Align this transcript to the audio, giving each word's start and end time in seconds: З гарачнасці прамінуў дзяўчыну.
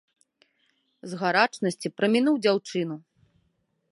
З 1.11 1.19
гарачнасці 1.21 1.87
прамінуў 2.01 2.35
дзяўчыну. 2.45 2.95